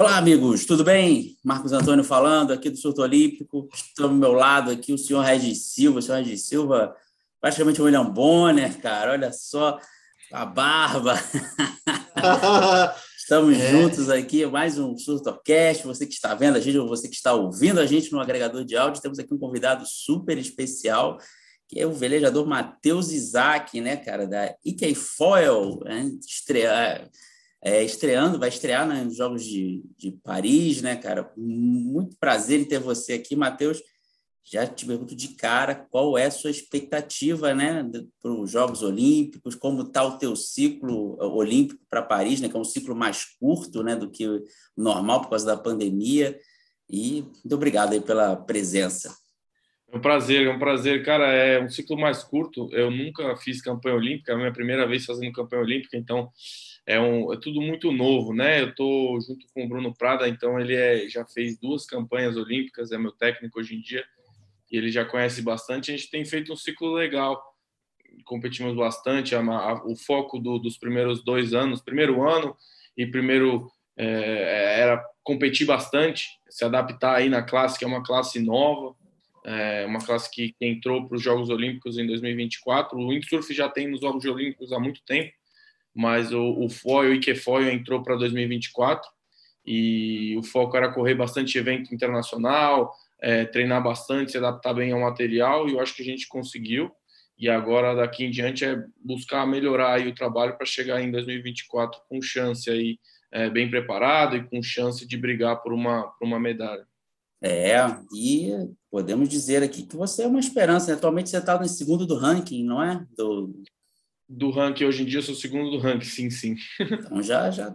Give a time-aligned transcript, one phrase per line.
[0.00, 1.36] Olá, amigos, tudo bem?
[1.44, 3.68] Marcos Antônio falando aqui do Surto Olímpico.
[3.74, 5.98] Estou ao meu lado aqui o senhor Regis Silva.
[5.98, 6.94] O senhor Regis Silva,
[7.40, 9.10] praticamente o William Bonner, cara.
[9.10, 9.76] Olha só
[10.32, 11.14] a barba.
[13.18, 13.72] Estamos é.
[13.72, 15.84] juntos aqui, mais um SurtoCast.
[15.84, 18.64] Você que está vendo a gente, ou você que está ouvindo a gente no agregador
[18.64, 21.18] de áudio, temos aqui um convidado super especial,
[21.66, 26.08] que é o velejador Matheus Isaac, né, cara, da IK Foil, né?
[26.24, 27.10] estrear
[27.60, 31.32] é, estreando, vai estrear né, nos Jogos de, de Paris, né, cara?
[31.36, 33.82] Muito prazer em ter você aqui, Matheus.
[34.50, 37.84] Já te pergunto de cara qual é a sua expectativa né,
[38.22, 42.60] para os Jogos Olímpicos, como está o teu ciclo olímpico para Paris, né, que é
[42.60, 44.42] um ciclo mais curto né, do que o
[44.76, 46.38] normal por causa da pandemia.
[46.88, 49.14] E muito obrigado aí pela presença.
[49.90, 51.04] É um prazer, é um prazer.
[51.04, 52.68] Cara, é um ciclo mais curto.
[52.72, 56.30] Eu nunca fiz campanha olímpica, é a minha primeira vez fazendo campanha olímpica, então
[56.88, 58.62] é, um, é tudo muito novo, né?
[58.62, 62.90] Eu estou junto com o Bruno Prada, então ele é, já fez duas campanhas olímpicas,
[62.90, 64.02] é meu técnico hoje em dia,
[64.72, 65.92] e ele já conhece bastante.
[65.92, 67.44] A gente tem feito um ciclo legal,
[68.24, 69.34] competimos bastante.
[69.34, 72.56] A, a, o foco do, dos primeiros dois anos, primeiro ano
[72.96, 78.40] e primeiro é, era competir bastante, se adaptar aí na classe, que é uma classe
[78.40, 78.96] nova,
[79.44, 82.98] é uma classe que, entrou para os Jogos Olímpicos em 2024.
[82.98, 85.36] O windsurf já tem nos Jogos Olímpicos há muito tempo
[85.98, 89.04] mas o, o foil, o Ikefoil entrou para 2024
[89.66, 95.00] e o foco era correr bastante evento internacional, é, treinar bastante, se adaptar bem ao
[95.00, 96.88] material e eu acho que a gente conseguiu.
[97.36, 102.00] E agora daqui em diante é buscar melhorar aí o trabalho para chegar em 2024
[102.08, 102.96] com chance aí
[103.32, 106.86] é, bem preparado e com chance de brigar por uma por uma medalha.
[107.42, 107.76] É,
[108.14, 108.52] e
[108.88, 110.92] podemos dizer aqui que você é uma esperança.
[110.92, 110.96] Né?
[110.96, 113.04] Atualmente você está no segundo do ranking, não é?
[113.16, 113.52] Do,
[114.28, 116.56] do ranking hoje em dia, eu sou o segundo do ranking, sim, sim.
[116.80, 117.74] Então já já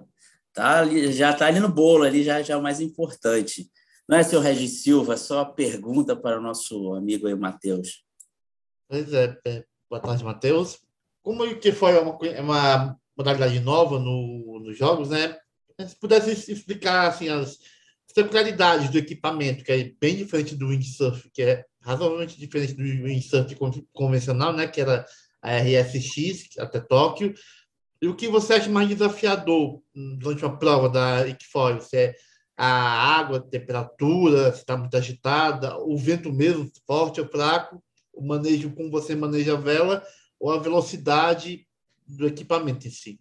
[0.53, 3.69] tá ali, já tá ali no bolo ali, já já é o mais importante.
[4.07, 8.03] Não é, seu Regis Silva, só a pergunta para o nosso amigo aí, Matheus.
[8.87, 10.79] Pois é, é boa tarde, Matheus.
[11.21, 15.37] Como que foi uma, é uma modalidade nova no, nos jogos, né?
[15.87, 17.57] Se pudesse explicar assim, as
[18.13, 23.55] peculiaridades do equipamento, que é bem diferente do windsurf, que é razoavelmente diferente do windsurf
[23.91, 24.67] convencional, né?
[24.67, 25.05] Que era
[25.43, 27.33] a RSX até Tóquio.
[28.01, 29.81] E o que você acha mais desafiador
[30.17, 31.79] durante uma prova da Equifoil?
[31.81, 32.15] Se é
[32.57, 32.65] a
[33.19, 37.83] água, a temperatura, se está muito agitada, o vento mesmo, forte ou fraco,
[38.13, 40.03] o manejo como você maneja a vela
[40.39, 41.67] ou a velocidade
[42.07, 43.19] do equipamento em si?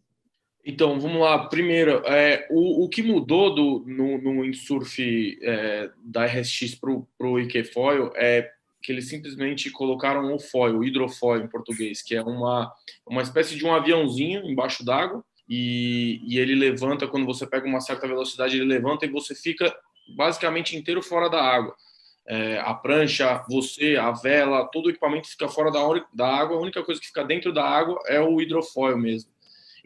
[0.64, 1.48] Então, vamos lá.
[1.48, 7.38] Primeiro, é, o, o que mudou do, no, no windsurf é, da RSX para o
[7.40, 8.48] Equifoil é
[8.82, 12.72] que eles simplesmente colocaram o foil, o hidrofoil em português, que é uma,
[13.06, 17.80] uma espécie de um aviãozinho embaixo d'água e, e ele levanta, quando você pega uma
[17.80, 19.74] certa velocidade, ele levanta e você fica
[20.16, 21.74] basicamente inteiro fora da água.
[22.26, 25.80] É, a prancha, você, a vela, todo o equipamento fica fora da,
[26.12, 29.30] da água, a única coisa que fica dentro da água é o hidrofoil mesmo.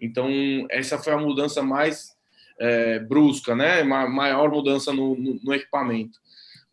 [0.00, 0.30] Então,
[0.70, 2.14] essa foi a mudança mais
[2.58, 3.82] é, brusca, né?
[3.82, 6.18] maior mudança no, no, no equipamento.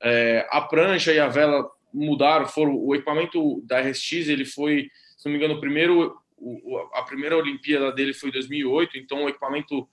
[0.01, 5.25] É, a prancha e a vela mudaram, foram o equipamento da RSX, ele foi, se
[5.25, 9.29] não me engano, o primeiro o, a primeira Olimpíada dele foi em 2008, então o
[9.29, 9.87] equipamento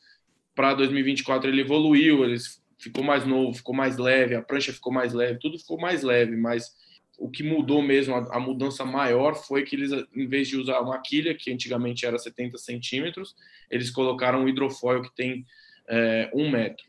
[0.54, 2.36] para 2024 ele evoluiu, ele
[2.78, 6.36] ficou mais novo, ficou mais leve, a prancha ficou mais leve, tudo ficou mais leve,
[6.36, 6.74] mas
[7.18, 10.80] o que mudou mesmo, a, a mudança maior foi que eles, em vez de usar
[10.80, 13.36] uma quilha, que antigamente era 70 centímetros,
[13.70, 15.46] eles colocaram um hidrofoil que tem
[15.88, 16.84] é, um metro.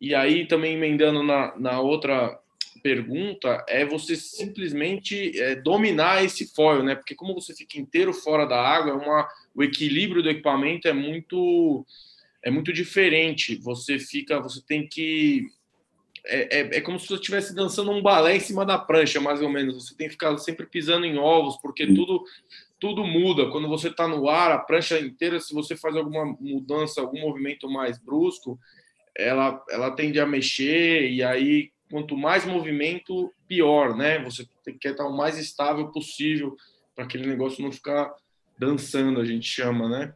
[0.00, 2.38] E aí, também emendando na, na outra
[2.82, 6.94] pergunta é você simplesmente é, dominar esse foil, né?
[6.94, 10.92] Porque como você fica inteiro fora da água, é uma, o equilíbrio do equipamento é
[10.92, 11.86] muito
[12.42, 13.54] é muito diferente.
[13.56, 15.46] Você fica, você tem que
[16.24, 19.40] é, é, é como se você estivesse dançando um balé em cima da prancha, mais
[19.40, 19.74] ou menos.
[19.74, 22.24] Você tem que ficar sempre pisando em ovos, porque tudo
[22.78, 23.48] tudo muda.
[23.48, 27.70] Quando você está no ar, a prancha inteira, se você faz alguma mudança, algum movimento
[27.70, 28.58] mais brusco,
[29.16, 34.18] ela, ela tende a mexer e aí quanto mais movimento, pior, né?
[34.24, 34.48] Você
[34.80, 36.56] quer estar o mais estável possível
[36.94, 38.10] para aquele negócio não ficar
[38.58, 40.14] dançando, a gente chama, né?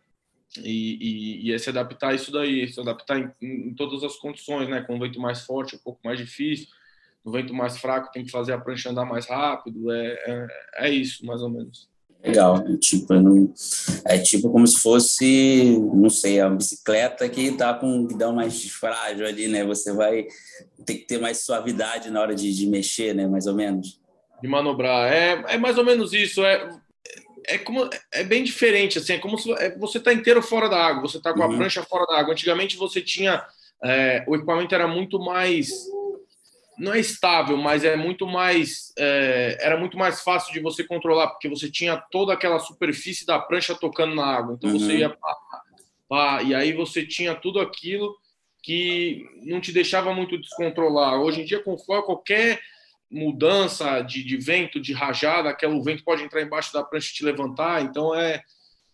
[0.56, 4.16] E, e, e é se adaptar a isso daí, se adaptar em, em, todas as
[4.16, 4.80] condições, né?
[4.80, 6.66] Com um vento mais forte, um pouco mais difícil,
[7.22, 10.46] no vento mais fraco, tem que fazer a prancha andar mais rápido, é, é,
[10.86, 11.90] é isso, mais ou menos.
[12.26, 13.52] Legal, é tipo, não,
[14.04, 18.68] é tipo como se fosse, não sei, a bicicleta que tá com o guidão mais
[18.68, 19.64] frágil ali, né?
[19.64, 20.26] Você vai
[20.84, 23.26] ter que ter mais suavidade na hora de, de mexer, né?
[23.26, 24.00] Mais ou menos.
[24.42, 25.12] De manobrar.
[25.12, 26.44] É, é mais ou menos isso.
[26.44, 26.68] É,
[27.46, 30.84] é, como, é bem diferente, assim, é como se é, você tá inteiro fora da
[30.84, 31.56] água, você tá com a uhum.
[31.56, 32.32] prancha fora da água.
[32.32, 33.44] Antigamente você tinha
[33.84, 35.70] é, o equipamento era muito mais
[36.78, 41.28] não é estável, mas é muito mais é, era muito mais fácil de você controlar
[41.28, 44.78] porque você tinha toda aquela superfície da prancha tocando na água, então uhum.
[44.78, 45.36] você ia pá,
[46.08, 48.14] pá, e aí você tinha tudo aquilo
[48.62, 51.20] que não te deixava muito descontrolar.
[51.20, 52.60] Hoje em dia com qualquer
[53.10, 57.24] mudança de, de vento, de rajada, aquele vento pode entrar embaixo da prancha e te
[57.24, 58.42] levantar, então é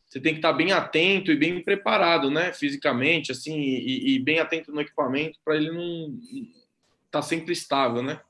[0.06, 4.40] você tem que estar bem atento e bem preparado, né, fisicamente, assim, e, e bem
[4.40, 6.18] atento no equipamento para ele não
[7.12, 8.20] tá sempre estável, né?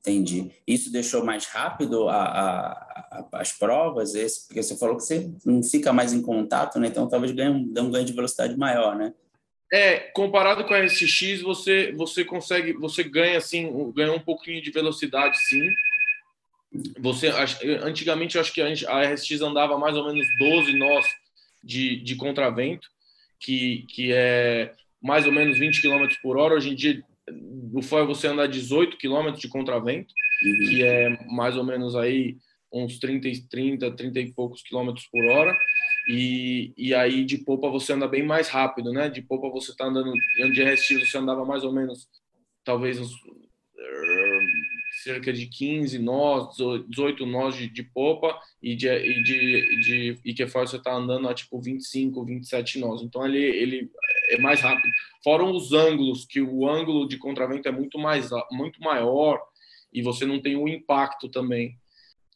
[0.00, 0.50] Entendi.
[0.66, 5.30] Isso deixou mais rápido a, a, a, as provas, esse, porque você falou que você
[5.46, 6.88] não fica mais em contato, né?
[6.88, 9.14] Então talvez ganhe um, um ganho de velocidade maior, né?
[9.72, 14.70] É, comparado com a RSX, você você consegue, você ganha assim, ganha um pouquinho de
[14.70, 15.70] velocidade, sim.
[16.98, 17.28] Você
[17.82, 21.06] antigamente eu acho que a RSX andava mais ou menos 12 nós
[21.62, 22.88] de, de contravento,
[23.40, 26.54] que, que é mais ou menos 20 km por hora.
[26.54, 27.02] Hoje em dia,
[27.72, 30.12] o foil você anda 18 km de contravento,
[30.44, 30.68] uhum.
[30.68, 32.36] que é mais ou menos aí
[32.72, 35.56] uns 30, 30, 30 e poucos quilômetros por hora.
[36.08, 39.08] E, e aí de popa você anda bem mais rápido, né?
[39.08, 40.12] De popa você está andando,
[40.52, 42.06] de RSX você andava mais ou menos,
[42.64, 43.12] talvez uns
[45.02, 46.56] cerca de 15 nós,
[46.88, 51.34] 18 nós de, de popa e de, e de, de Ikefoil você está andando a
[51.34, 53.02] tipo 25, 27 nós.
[53.02, 53.90] Então ele, ele
[54.28, 54.90] é mais rápido.
[55.22, 59.40] Fora os ângulos, que o ângulo de contravento é muito, mais, muito maior
[59.92, 61.78] e você não tem o impacto também.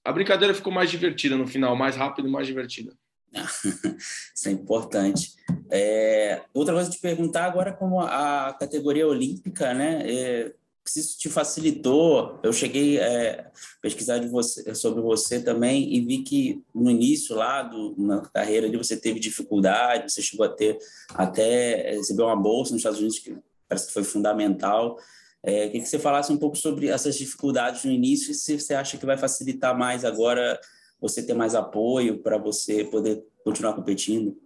[0.04, 2.92] A brincadeira ficou mais divertida no final, mais rápido e mais divertida.
[4.34, 5.32] Isso é importante.
[5.70, 10.02] É, outra coisa te perguntar agora como a categoria olímpica, né?
[10.06, 10.54] É,
[10.90, 13.50] se isso te facilitou, eu cheguei a é,
[13.80, 18.76] pesquisar você, sobre você também e vi que no início lá do, na carreira ali
[18.76, 20.78] você teve dificuldade, você chegou a ter
[21.14, 23.36] até receber uma bolsa nos Estados Unidos que
[23.68, 24.98] parece que foi fundamental.
[25.42, 28.74] É, queria que você falasse um pouco sobre essas dificuldades no início e se você
[28.74, 30.58] acha que vai facilitar mais agora
[31.00, 34.36] você ter mais apoio para você poder continuar competindo.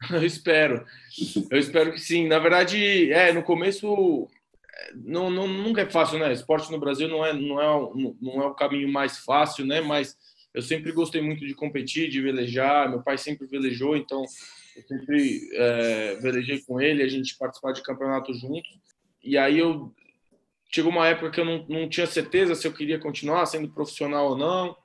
[0.10, 0.84] Eu espero,
[1.48, 2.26] eu espero que sim.
[2.26, 4.28] Na verdade, é no começo
[4.94, 6.32] não, não, nunca é fácil, né?
[6.32, 9.80] Esporte no Brasil não é, não, é, não é o caminho mais fácil, né?
[9.80, 10.16] Mas
[10.54, 12.88] eu sempre gostei muito de competir, de velejar.
[12.88, 14.24] Meu pai sempre velejou, então
[14.76, 17.02] eu sempre é, velejei com ele.
[17.02, 18.70] A gente participava de campeonato juntos.
[19.22, 19.92] E aí eu
[20.72, 24.30] chegou uma época que eu não, não tinha certeza se eu queria continuar sendo profissional
[24.30, 24.76] ou não.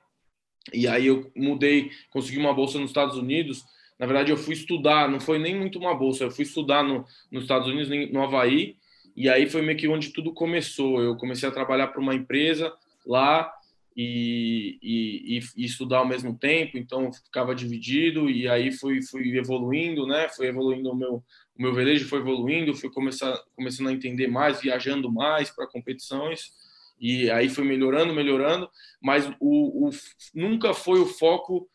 [0.72, 3.64] E aí eu mudei, consegui uma bolsa nos Estados Unidos.
[3.98, 7.04] Na verdade, eu fui estudar, não foi nem muito uma bolsa, eu fui estudar no,
[7.32, 8.76] nos Estados Unidos, no Havaí,
[9.18, 11.02] e aí foi meio que onde tudo começou.
[11.02, 12.72] Eu comecei a trabalhar para uma empresa
[13.04, 13.52] lá
[13.96, 20.06] e, e, e, estudar ao mesmo tempo, então ficava dividido e aí fui, fui evoluindo,
[20.06, 20.28] né?
[20.28, 24.60] Foi evoluindo o meu, o meu velejo, foi evoluindo, fui começar, começando a entender mais,
[24.60, 26.52] viajando mais para competições
[27.00, 28.70] e aí foi melhorando, melhorando,
[29.02, 29.90] mas o, o
[30.32, 31.68] nunca foi o foco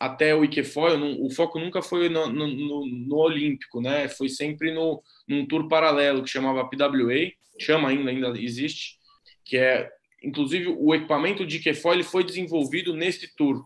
[0.00, 4.08] até o Ikefoil, o foco nunca foi no, no, no, no, Olímpico, né?
[4.08, 8.98] Foi sempre no, num tour paralelo que chamava PWA, chama ainda, ainda existe,
[9.44, 9.90] que é,
[10.24, 13.62] inclusive, o equipamento de Ikefoil ele foi desenvolvido nesse tour.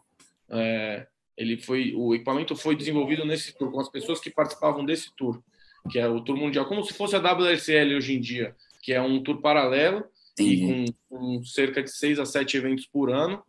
[0.50, 5.14] É, ele foi, o equipamento foi desenvolvido nesse tour, com as pessoas que participavam desse
[5.16, 5.40] tour,
[5.88, 9.00] que é o tour mundial, como se fosse a WSL hoje em dia, que é
[9.00, 10.04] um tour paralelo,
[10.36, 13.40] e com, com cerca de seis a sete eventos por ano,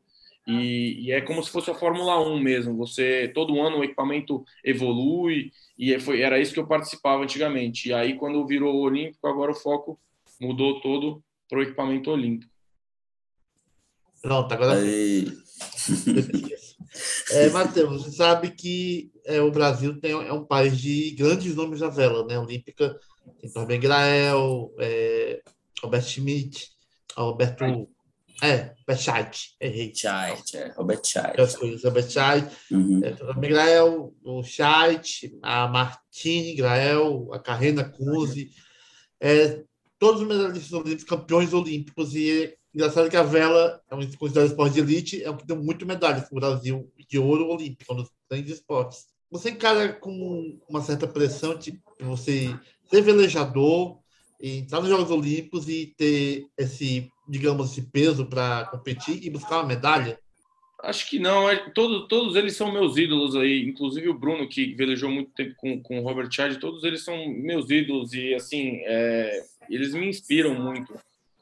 [0.47, 2.77] e, e, é como se fosse a Fórmula 1 mesmo.
[2.77, 7.89] Você todo ano o equipamento evolui e é, foi, era isso que eu participava antigamente.
[7.89, 9.99] E aí quando virou olímpico, agora o foco
[10.39, 12.53] mudou todo para o equipamento olímpico.
[14.21, 14.79] Pronto, agora.
[17.31, 21.79] é, Matheus, você sabe que é, o Brasil tem, é um país de grandes nomes
[21.79, 22.37] da vela, né?
[22.37, 22.99] Olímpica.
[23.41, 25.41] Tem Torben Grael, é,
[25.81, 26.71] Robert Schmidt,
[27.15, 27.87] Roberto
[28.41, 29.93] é, Bechat, errei.
[29.95, 31.39] Chat, é, Robert Chat.
[31.39, 32.47] As coisas, Robert Chat.
[32.71, 33.01] Uhum.
[33.03, 38.51] É, Grael, o Chat, a Martini Grael, a Carrena Cuse,
[39.19, 39.63] é,
[39.97, 44.49] todos os medalhistas olímpicos, campeões olímpicos, e é engraçado que a vela é um considerado
[44.49, 48.09] esporte de elite, é o que tem muito medalhas no Brasil, de ouro olímpico, nos
[48.29, 49.05] grandes esportes.
[49.31, 52.57] Você encara com uma certa pressão de você
[52.89, 53.99] ser velejador,
[54.39, 59.67] entrar nos Jogos Olímpicos e ter esse digamos, esse peso para competir e buscar uma
[59.67, 60.19] medalha?
[60.83, 61.49] Acho que não.
[61.49, 63.65] É, todos, todos eles são meus ídolos aí.
[63.65, 67.27] Inclusive o Bruno, que velejou muito tempo com, com o Robert Chad, todos eles são
[67.27, 70.93] meus ídolos e, assim, é, eles me inspiram muito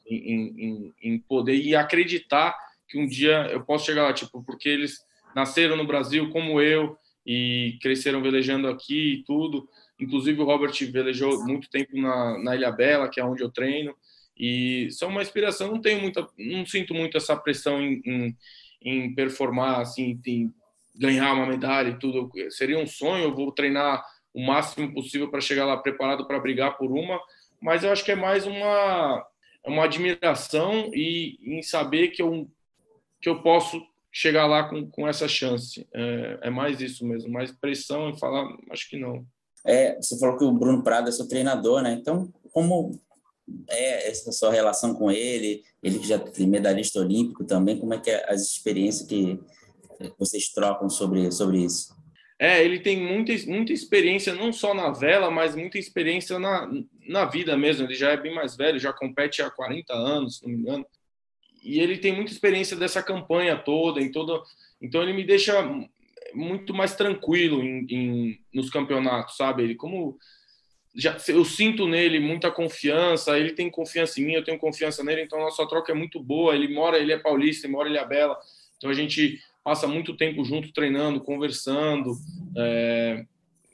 [0.06, 2.54] em, em, em, poder e acreditar
[2.88, 6.96] que um dia eu posso chegar lá, tipo, porque eles nasceram no Brasil como eu
[7.26, 9.68] e cresceram velejando aqui e tudo.
[9.98, 13.94] inclusive o Robert velejou muito tempo na, na Ilha Bela, que é onde eu treino,
[14.36, 15.70] e são uma inspiração.
[15.70, 18.36] Não tenho muita, não sinto muito essa pressão em, em,
[18.82, 20.52] em performar, assim, em
[20.94, 22.30] ganhar uma medalha e tudo.
[22.50, 26.76] Seria um sonho, eu vou treinar o máximo possível para chegar lá preparado para brigar
[26.76, 27.20] por uma,
[27.60, 29.24] mas eu acho que é mais uma,
[29.64, 32.50] uma admiração e em saber que eu,
[33.20, 33.80] que eu posso
[34.12, 35.86] chegar lá com, com essa chance.
[35.92, 39.24] É, é mais isso mesmo, mais pressão em falar, acho que não.
[39.66, 41.94] É, você falou que o Bruno Prado é seu treinador, né?
[41.94, 43.00] Então, como
[43.68, 45.62] é essa sua relação com ele?
[45.82, 49.38] Ele que já tem medalhista olímpico também, como é que é as experiências que
[50.18, 51.94] vocês trocam sobre, sobre isso?
[52.38, 56.68] É, ele tem muita, muita experiência, não só na vela, mas muita experiência na,
[57.06, 57.86] na vida mesmo.
[57.86, 60.86] Ele já é bem mais velho, já compete há 40 anos, se não me engano.
[61.62, 64.42] E ele tem muita experiência dessa campanha toda, em toda.
[64.82, 65.54] Então ele me deixa
[66.34, 69.62] muito mais tranquilo em, em nos campeonatos, sabe?
[69.62, 70.18] Ele como
[70.94, 75.22] já eu sinto nele muita confiança, ele tem confiança em mim, eu tenho confiança nele,
[75.22, 76.54] então a nossa troca é muito boa.
[76.54, 78.38] Ele mora, ele é paulista, ele mora em Ilhabela,
[78.76, 82.16] então a gente passa muito tempo junto treinando, conversando.
[82.56, 83.24] É,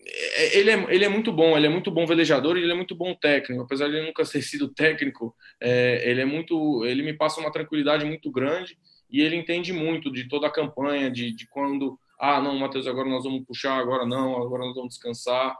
[0.06, 0.58] é...
[0.58, 2.94] Ele, é, ele é muito bom, ele é muito bom velejador e ele é muito
[2.94, 3.62] bom técnico.
[3.62, 7.52] Apesar de ele nunca ter sido técnico, é, ele é muito, ele me passa uma
[7.52, 8.78] tranquilidade muito grande
[9.10, 13.08] e ele entende muito de toda a campanha, de, de quando, ah, não, Matheus, agora
[13.08, 15.54] nós vamos puxar, agora não, agora nós vamos descansar.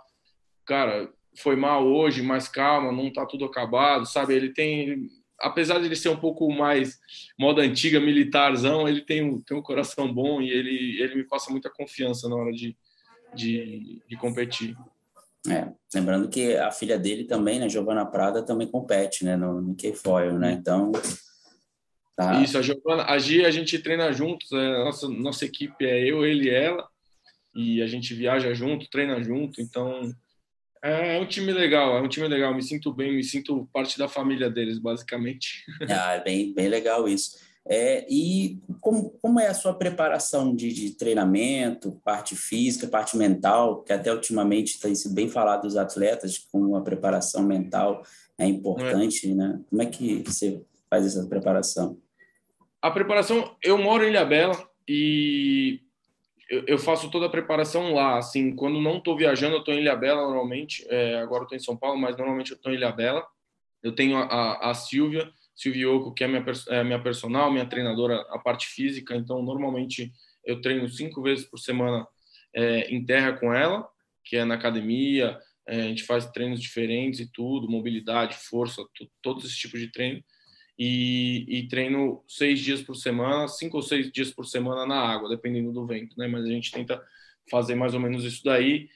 [0.65, 4.35] Cara, foi mal hoje, mas calma, não está tudo acabado, sabe?
[4.35, 5.09] Ele tem,
[5.39, 6.99] apesar de ele ser um pouco mais
[7.39, 11.51] moda antiga, militarzão, ele tem um, tem um coração bom e ele, ele me passa
[11.51, 12.77] muita confiança na hora de,
[13.35, 14.77] de, de competir.
[15.49, 19.75] É, lembrando que a filha dele também, né, Giovana Prada, também compete, né, no, no
[19.75, 20.93] K-Foil, né, então...
[22.15, 22.43] Tá.
[22.43, 26.27] Isso, a Giovana, a Gia, a gente treina juntos, a nossa, nossa equipe é eu,
[26.27, 26.87] ele e ela,
[27.55, 30.13] e a gente viaja junto, treina junto, então
[30.83, 32.55] é, é um time legal, é um time legal.
[32.55, 35.65] Me sinto bem, me sinto parte da família deles, basicamente.
[35.91, 37.39] Ah, é bem, bem legal isso.
[37.69, 43.83] É, e como, como é a sua preparação de, de, treinamento, parte física, parte mental,
[43.83, 48.03] que até ultimamente tem sido bem falado dos atletas, com a preparação mental
[48.39, 49.35] é importante, é.
[49.35, 49.61] né?
[49.69, 51.99] Como é que você faz essa preparação?
[52.81, 54.57] A preparação, eu moro em Ilhabela
[54.89, 55.81] e
[56.51, 58.19] eu, eu, faço toda a preparação lá.
[58.19, 60.85] Assim, quando não estou viajando, eu estou em Ilhabela normalmente.
[60.89, 63.25] É, agora estou em São Paulo, mas normalmente eu estou em Ilhabela.
[63.81, 68.21] Eu tenho a, a, Silvia, Silvia Oco, que é minha, é minha personal, minha treinadora,
[68.31, 69.15] a parte física.
[69.15, 70.13] Então, normalmente
[70.45, 72.05] eu treino cinco vezes por semana
[72.53, 73.89] é, em terra com ela,
[74.25, 75.39] que é na academia.
[75.69, 78.83] É, a gente faz treinos diferentes e tudo, mobilidade, força,
[79.23, 80.21] todos esses tipos de treino
[80.83, 85.29] e, e, treino seis dias por semana, cinco ou seis dias por semana na água,
[85.29, 86.27] dependendo do vento, né?
[86.27, 87.05] Mas a gente tenta
[87.51, 88.89] fazer mais ou menos isso daí,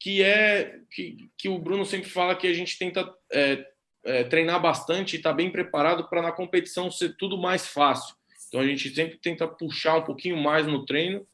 [0.00, 3.62] que é que, que o Bruno sempre fala que a gente tenta é,
[4.04, 8.16] é, treinar bastante e estar tá bem preparado para na competição ser tudo mais fácil.
[8.48, 11.26] Então a gente sempre tenta puxar um pouquinho mais no treino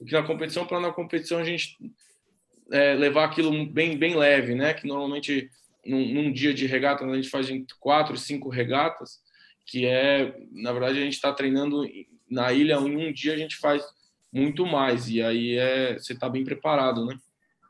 [0.00, 1.76] do que na competição, para na competição a gente
[2.70, 4.72] é, levar aquilo bem, bem leve, né?
[4.72, 5.50] Que normalmente
[5.84, 9.20] num, num dia de regata a gente faz quatro, cinco regatas
[9.66, 11.82] que é, na verdade, a gente está treinando
[12.30, 13.84] na ilha, em um dia a gente faz
[14.32, 17.18] muito mais, e aí é, você está bem preparado, né?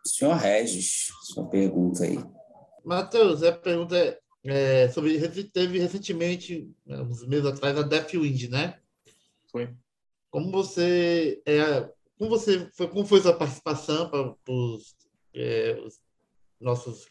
[0.05, 2.19] Senhor Regis, sua pergunta aí.
[2.85, 5.19] Matheus, a pergunta é, é sobre,
[5.53, 8.79] teve recentemente, uns meses atrás, a Deathwind, né?
[9.51, 9.69] Foi.
[10.31, 14.97] Como você, é, como você foi, como foi sua participação para os,
[15.35, 16.01] é, os
[16.61, 17.07] nossos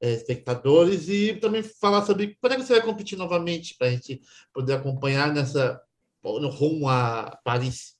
[0.00, 3.90] é, espectadores e também falar sobre quando é que você vai competir novamente para a
[3.90, 4.20] gente
[4.52, 5.80] poder acompanhar nessa
[6.24, 7.96] no rumo a Paris.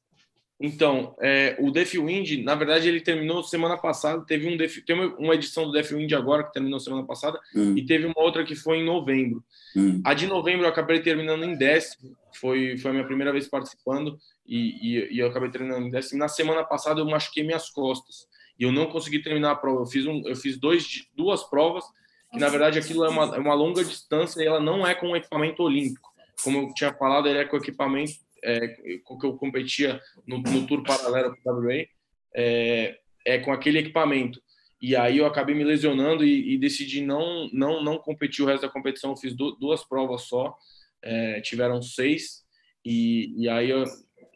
[0.58, 4.24] Então, é, o Def Wind, na verdade, ele terminou semana passada.
[4.24, 7.76] Teve um Def, tem uma edição do Def Wind agora que terminou semana passada hum.
[7.76, 9.44] e teve uma outra que foi em novembro.
[9.76, 10.00] Hum.
[10.02, 12.16] A de novembro eu acabei terminando em décimo.
[12.34, 16.18] Foi, foi a minha primeira vez participando e, e, e eu acabei terminando em décimo.
[16.18, 18.26] Na semana passada eu machuquei minhas costas
[18.58, 19.82] e eu não consegui terminar a prova.
[19.82, 21.84] Eu fiz, um, eu fiz dois, duas provas,
[22.32, 25.16] que na verdade aquilo é uma, é uma longa distância e ela não é com
[25.16, 26.10] equipamento olímpico.
[26.42, 30.66] Como eu tinha falado, ele é com equipamento é, com que eu competia no, no
[30.66, 31.86] Tour Paralelo para WA,
[32.34, 34.40] é, é com aquele equipamento.
[34.80, 38.62] E aí eu acabei me lesionando e, e, decidi não, não, não competir o resto
[38.62, 39.10] da competição.
[39.10, 40.54] Eu fiz duas provas só,
[41.02, 42.44] é, tiveram seis,
[42.84, 43.84] e, e aí eu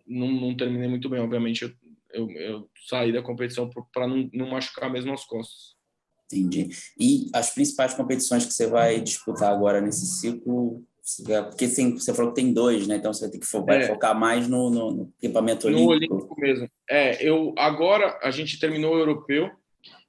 [0.07, 1.21] não, não, terminei muito bem.
[1.21, 1.73] Obviamente, eu
[2.13, 5.75] eu, eu saí da competição para não, não machucar mesmo as costas.
[6.33, 6.69] Entendi.
[6.99, 10.85] E as principais competições que você vai disputar agora nesse ciclo,
[11.49, 12.97] porque assim, você falou que tem dois, né?
[12.97, 13.87] Então você vai ter que focar, é.
[13.89, 15.89] focar mais no, no, equipamento olímpico.
[15.89, 16.69] No olímpico mesmo.
[16.89, 19.51] É, eu agora a gente terminou o europeu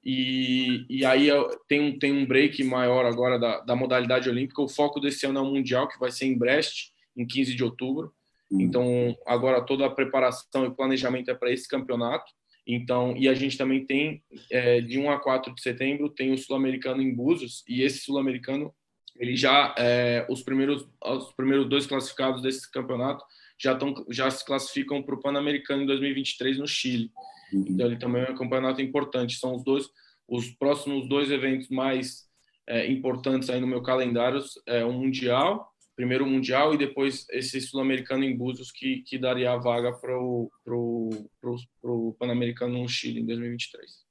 [0.03, 1.29] E, e aí
[1.67, 4.61] tem um, tem um break maior agora da, da modalidade olímpica.
[4.61, 7.63] O foco desse ano é o Mundial, que vai ser em Brest, em 15 de
[7.63, 8.13] outubro.
[8.59, 12.31] Então, agora toda a preparação e planejamento é para esse campeonato.
[12.67, 16.37] Então, e a gente também tem, é, de 1 a 4 de setembro, tem o
[16.37, 18.73] Sul-Americano em Búzios, e esse Sul-Americano,
[19.17, 23.23] ele já, é, os, primeiros, os primeiros dois classificados desse campeonato
[23.57, 27.11] já, tão, já se classificam para o Pan-Americano em 2023 no Chile.
[27.53, 27.65] Uhum.
[27.69, 29.37] Então, ele também é um campeonato importante.
[29.37, 29.89] São os dois,
[30.27, 32.27] os próximos dois eventos mais
[32.67, 38.23] é, importantes aí no meu calendário, é o Mundial primeiro Mundial e depois esse Sul-Americano
[38.23, 43.21] em Búzios que, que daria a vaga para o pro, pro, pro Pan-Americano no Chile
[43.21, 44.01] em 2023.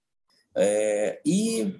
[0.57, 1.75] É, e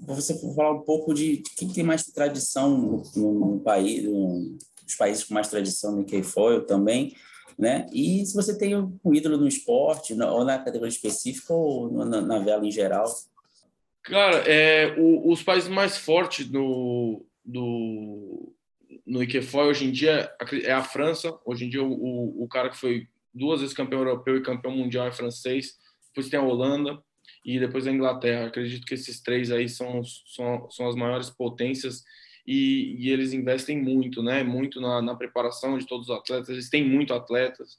[0.00, 4.56] você falar um pouco de quem tem mais tradição no, no país, no,
[4.86, 7.14] os países com mais tradição no K-Foil também,
[7.58, 7.86] né?
[7.92, 12.38] E se você tem um ídolo no esporte, ou na categoria específica, ou na, na
[12.38, 13.04] vela em geral.
[14.02, 18.52] Cara, é, o, os países mais fortes no, do,
[19.06, 20.32] no Ikefoy hoje em dia
[20.64, 21.36] é a França.
[21.44, 25.06] Hoje em dia o, o cara que foi duas vezes campeão europeu e campeão mundial
[25.06, 25.74] é francês.
[26.08, 27.02] Depois tem a Holanda
[27.44, 28.46] e depois a Inglaterra.
[28.46, 32.02] Acredito que esses três aí são, são, são as maiores potências
[32.46, 34.42] e, e eles investem muito, né?
[34.42, 36.48] Muito na, na, preparação de todos os atletas.
[36.48, 37.78] Eles têm muito atletas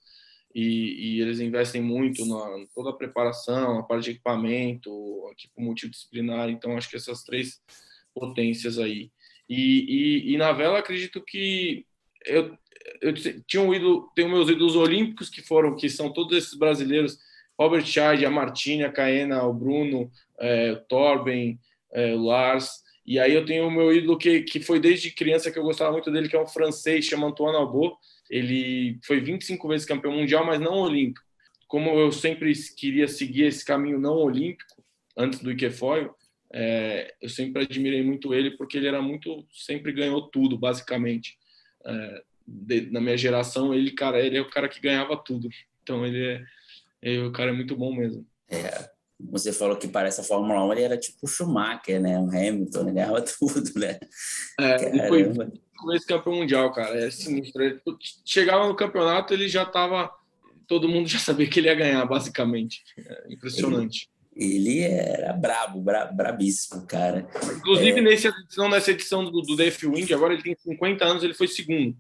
[0.54, 4.90] e, e eles investem muito na toda a preparação, a parte de equipamento,
[5.32, 6.50] equipe multidisciplinar.
[6.50, 7.62] Então acho que essas três
[8.14, 9.12] potências aí.
[9.50, 11.86] E, e, e na vela acredito que
[12.26, 12.58] eu,
[13.02, 13.14] eu
[13.48, 17.18] tinha um ídolo, tenho meus ídolos olímpicos que foram, que são todos esses brasileiros,
[17.60, 20.10] Robert Chard, a Martina, a Caena, o Bruno,
[20.40, 21.60] é, o Torben,
[21.92, 22.84] é, o Lars.
[23.06, 25.92] E aí eu tenho o meu ídolo que, que foi desde criança que eu gostava
[25.92, 27.98] muito dele, que é um francês, chama Antoine Albo.
[28.30, 31.26] Ele foi 25 vezes campeão mundial, mas não olímpico.
[31.68, 34.84] Como eu sempre queria seguir esse caminho não olímpico,
[35.18, 36.14] antes do Ikefoil,
[36.54, 41.36] é, eu sempre admirei muito ele porque ele era muito sempre ganhou tudo basicamente.
[41.84, 45.50] É, de, na minha geração ele cara ele é o cara que ganhava tudo.
[45.82, 46.44] Então ele é,
[47.02, 48.24] ele, o cara é muito bom mesmo.
[48.48, 52.20] É, você falou que parece a Fórmula 1 ele era tipo o Schumacher né?
[52.20, 54.00] O Hamilton ele ganhava tudo né?
[54.60, 57.64] É, ele foi campeão mundial cara é sinistro.
[57.64, 57.82] Ele,
[58.24, 60.12] chegava no campeonato ele já estava
[60.68, 62.84] todo mundo já sabia que ele ia ganhar basicamente.
[62.96, 64.08] É impressionante.
[64.08, 64.23] ele
[64.82, 67.28] era brabo, bra, brabíssimo, cara.
[67.58, 68.02] Inclusive, é...
[68.02, 71.48] nessa edição, nessa edição do, do DF Wing, agora ele tem 50 anos, ele foi
[71.48, 71.96] segundo.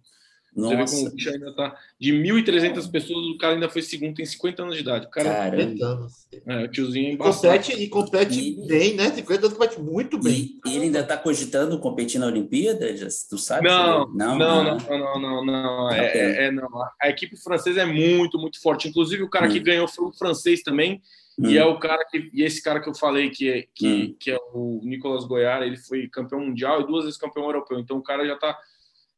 [0.56, 0.76] Nossa.
[0.76, 1.76] Você vê como o bicho ainda tá.
[2.00, 5.08] De 1.300 pessoas, o cara ainda foi segundo, tem 50 anos de idade.
[5.08, 6.08] O cara Caramba.
[6.46, 8.67] é, o tiozinho é compete, e compete e...
[8.67, 9.12] bem, né?
[9.12, 10.60] 50 anos compete muito bem.
[10.65, 12.88] E, ele ainda tá cogitando competir na Olimpíada?
[13.30, 13.67] Tu sabe?
[13.67, 15.91] Não, não, não, não, não, não, não.
[15.91, 16.69] É, é, é, não.
[17.02, 18.88] A equipe francesa é muito, muito forte.
[18.88, 19.52] Inclusive, o cara hum.
[19.52, 21.02] que ganhou foi um francês também.
[21.39, 21.50] Hum.
[21.50, 24.15] E é o cara que e esse cara que eu falei que é, que, hum.
[24.19, 27.80] que é o Nicolas Goiara, ele foi campeão mundial e duas vezes campeão europeu.
[27.80, 28.58] Então o cara já tá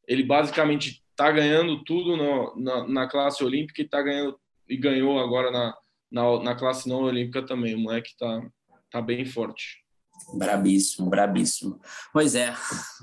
[0.06, 5.18] ele basicamente tá ganhando tudo no, na, na, classe olímpica e tá ganhando e ganhou
[5.18, 5.74] agora na,
[6.10, 7.74] na, na classe não olímpica também.
[7.74, 8.42] O moleque tá
[8.90, 9.84] tá bem forte.
[10.34, 11.80] Brabíssimo, brabíssimo.
[12.12, 12.54] Pois é,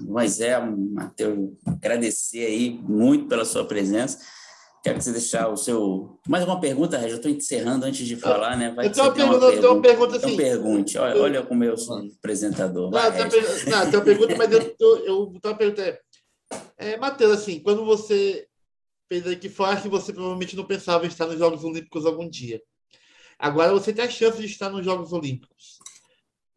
[0.08, 4.20] pois é, Matheus, agradecer aí muito pela sua presença.
[4.84, 6.20] Quero que você deixar o seu.
[6.28, 7.14] Mais uma pergunta, Régio?
[7.14, 8.70] Eu estou encerrando antes de falar, né?
[8.72, 10.26] Vai eu tenho uma pergunta, uma pergunta, pergunta assim.
[10.26, 10.98] Então pergunte.
[10.98, 12.92] Olha, olha como eu sou apresentador.
[12.92, 16.00] Não, tem uma pergunta, mas eu, tô, eu tenho uma pergunta.
[16.78, 18.46] É, Matheus, assim, quando você
[19.08, 22.62] fez a que que você provavelmente não pensava em estar nos Jogos Olímpicos algum dia.
[23.40, 25.80] Agora você tem a chance de estar nos Jogos Olímpicos.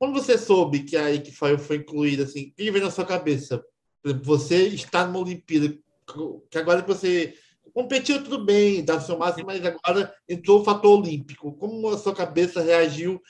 [0.01, 3.65] Quando você soube que a Equifair foi incluída, assim, o que veio na sua cabeça?
[4.25, 5.79] Você está numa Olimpíada,
[6.51, 7.35] que agora que você
[7.77, 11.53] competiu tudo bem, dava seu máximo, mas agora entrou o fator olímpico.
[11.59, 13.23] Como a sua cabeça reagiu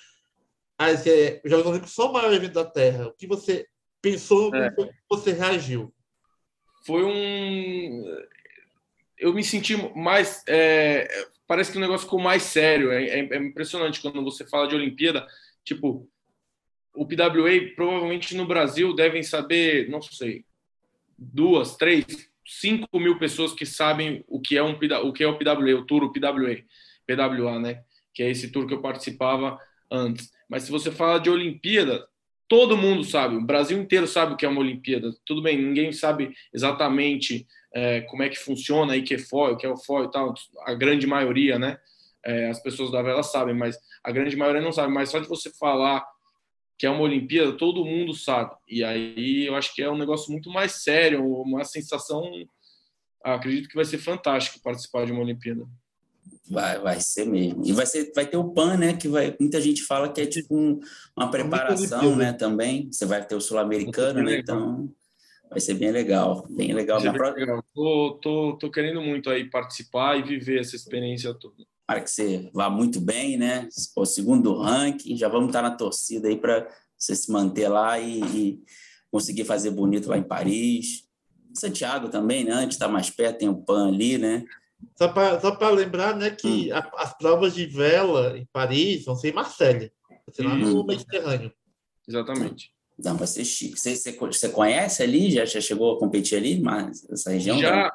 [0.78, 3.08] a esse, os Jogos Olímpicos são o maior evento da Terra?
[3.08, 3.66] O que você
[4.00, 4.70] pensou, é.
[4.70, 5.92] como você reagiu?
[6.86, 8.04] Foi um...
[9.18, 10.44] Eu me senti mais...
[10.46, 11.08] É...
[11.48, 12.92] Parece que o negócio ficou mais sério.
[12.92, 15.26] É, é, é impressionante quando você fala de Olimpíada.
[15.64, 16.08] Tipo,
[16.94, 20.44] o PWA provavelmente no Brasil devem saber, não sei,
[21.18, 25.38] duas, três 5 mil pessoas que sabem o que é um o que é o
[25.38, 26.56] PWA, o tour o PWA,
[27.06, 27.82] PWA, né?
[28.14, 29.58] Que é esse tour que eu participava
[29.90, 30.30] antes.
[30.48, 32.06] Mas se você fala de Olimpíada,
[32.48, 35.12] todo mundo sabe, o Brasil inteiro sabe o que é uma Olimpíada.
[35.24, 39.56] Tudo bem, ninguém sabe exatamente é, como é que funciona aí que é FOI, o
[39.56, 40.34] que é o FOI e tal.
[40.64, 41.78] A grande maioria, né?
[42.24, 44.92] É, as pessoas da vela sabem, mas a grande maioria não sabe.
[44.92, 46.04] Mas só de você falar
[46.78, 48.54] que é uma Olimpíada, todo mundo sabe.
[48.68, 52.22] E aí eu acho que é um negócio muito mais sério, uma sensação.
[53.24, 55.66] acredito que vai ser fantástico participar de uma Olimpíada.
[56.48, 57.66] Vai, vai ser mesmo.
[57.66, 58.92] E vai, ser, vai ter o PAN, né?
[58.94, 60.78] Que vai, muita gente fala que é tipo um,
[61.16, 62.32] uma preparação, né?
[62.32, 62.88] Também.
[62.92, 64.38] Você vai ter o sul-americano, né?
[64.38, 64.92] Então
[65.50, 66.46] vai ser bem legal.
[66.50, 67.00] Bem legal.
[67.00, 67.64] Bem legal.
[67.74, 71.64] Tô, tô, tô querendo muito aí participar e viver essa experiência toda.
[71.86, 73.68] Para que você vá muito bem, né?
[73.94, 76.68] O segundo ranking, já vamos estar na torcida aí para
[76.98, 78.62] você se manter lá e, e,
[79.10, 81.06] conseguir fazer bonito lá em Paris.
[81.54, 82.52] Santiago também, né?
[82.52, 84.44] Antes está mais perto, tem o PAN ali, né?
[84.96, 86.76] Só para lembrar né, que hum.
[86.76, 90.80] a, as provas de vela em Paris vão ser em Marselha, vai ser lá no
[90.80, 90.86] hum.
[90.86, 91.52] Mediterrâneo.
[92.06, 92.70] Exatamente.
[92.98, 93.78] Não, vai ser chique.
[93.78, 95.30] Você, você, você conhece ali?
[95.30, 97.58] Já, já chegou a competir ali, mas essa região?
[97.58, 97.92] Já,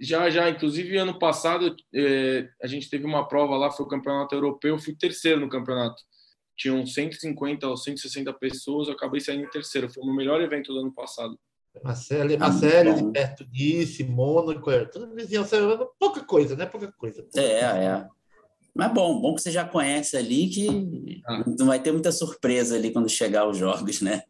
[0.00, 0.48] já, já.
[0.48, 4.78] Inclusive, ano passado, eh, a gente teve uma prova lá, foi o campeonato europeu, eu
[4.78, 6.02] fui terceiro no campeonato.
[6.56, 9.88] Tinham 150 ou 160 pessoas, eu acabei saindo em terceiro.
[9.88, 11.38] Foi o meu melhor evento do ano passado.
[11.82, 15.56] Marcelo, ah, Marcelo perto disso, Mônaco, é, tudo vizinhança,
[15.98, 16.66] pouca coisa, né?
[16.66, 17.24] Pouca coisa.
[17.36, 18.06] É, é.
[18.74, 21.44] Mas bom, bom que você já conhece ali, que ah.
[21.58, 24.22] não vai ter muita surpresa ali quando chegar os jogos, né?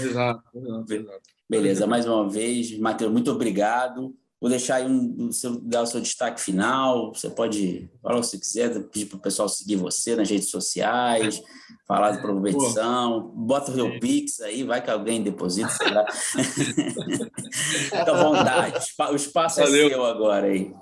[0.00, 1.22] Exato, exato, exato.
[1.48, 4.14] Beleza, mais uma vez, Matheus, muito obrigado.
[4.40, 7.12] Vou deixar aí um, seu, dar o seu destaque final.
[7.12, 10.48] Você pode falar o que você quiser, pedir para o pessoal seguir você nas redes
[10.48, 11.42] sociais,
[11.86, 13.32] falar de competição.
[13.34, 16.06] Bota o seu Pix aí, vai que alguém deposita, sei lá.
[17.50, 18.86] Fica à vontade.
[19.10, 19.86] O espaço é Valeu.
[19.86, 20.72] é seu agora aí.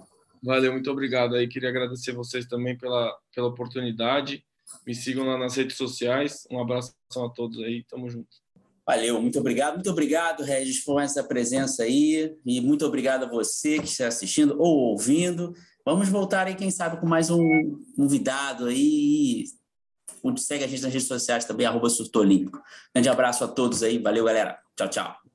[0.43, 1.49] Valeu, muito obrigado aí.
[1.49, 4.45] Queria agradecer vocês também pela, pela oportunidade.
[4.87, 6.47] Me sigam lá nas redes sociais.
[6.51, 7.85] Um abraço a todos aí.
[7.85, 8.46] Tamo junto.
[8.87, 9.75] Valeu, muito obrigado.
[9.75, 12.37] Muito obrigado, Regis, por essa presença aí.
[12.47, 15.53] E muito obrigado a você que está assistindo ou ouvindo.
[15.85, 19.45] Vamos voltar aí, quem sabe, com mais um convidado aí.
[20.39, 22.61] Segue a gente nas redes sociais também, arroba Surto Olímpico.
[22.95, 23.99] Grande abraço a todos aí.
[23.99, 24.59] Valeu, galera.
[24.77, 25.27] Tchau, tchau.